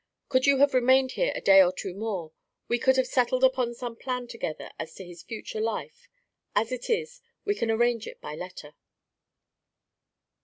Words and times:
Could 0.29 0.47
you 0.47 0.57
have 0.57 0.73
remained 0.73 1.11
here 1.11 1.31
a 1.35 1.41
day 1.41 1.61
or 1.61 1.71
two 1.71 1.93
more, 1.93 2.31
we 2.67 2.79
could 2.79 2.97
have 2.97 3.05
settled 3.05 3.43
upon 3.43 3.75
some 3.75 3.95
plan 3.95 4.25
together 4.27 4.71
as 4.79 4.95
to 4.95 5.05
his 5.05 5.21
future 5.21 5.61
life; 5.61 6.09
as 6.55 6.71
it 6.71 6.89
is, 6.89 7.21
we 7.45 7.53
can 7.53 7.69
arrange 7.69 8.07
it 8.07 8.19
by 8.19 8.33
letter." 8.33 8.73